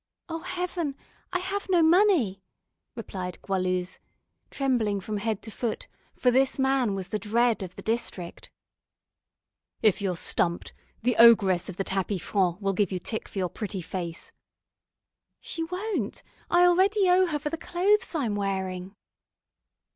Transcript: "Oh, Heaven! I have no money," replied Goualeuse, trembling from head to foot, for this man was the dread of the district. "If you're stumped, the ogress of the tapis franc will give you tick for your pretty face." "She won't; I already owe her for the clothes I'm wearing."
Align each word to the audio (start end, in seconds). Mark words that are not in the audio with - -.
"Oh, 0.27 0.39
Heaven! 0.39 0.95
I 1.31 1.37
have 1.37 1.67
no 1.69 1.83
money," 1.83 2.41
replied 2.95 3.39
Goualeuse, 3.43 3.99
trembling 4.49 4.99
from 4.99 5.17
head 5.17 5.43
to 5.43 5.51
foot, 5.51 5.85
for 6.15 6.31
this 6.31 6.57
man 6.57 6.95
was 6.95 7.09
the 7.09 7.19
dread 7.19 7.61
of 7.61 7.75
the 7.75 7.83
district. 7.83 8.49
"If 9.83 10.01
you're 10.01 10.15
stumped, 10.15 10.73
the 11.03 11.15
ogress 11.17 11.69
of 11.69 11.77
the 11.77 11.83
tapis 11.83 12.23
franc 12.23 12.59
will 12.59 12.73
give 12.73 12.91
you 12.91 12.97
tick 12.97 13.27
for 13.29 13.37
your 13.37 13.49
pretty 13.49 13.83
face." 13.83 14.31
"She 15.39 15.65
won't; 15.65 16.23
I 16.49 16.65
already 16.65 17.07
owe 17.07 17.27
her 17.27 17.37
for 17.37 17.51
the 17.51 17.55
clothes 17.57 18.15
I'm 18.15 18.33
wearing." 18.33 18.95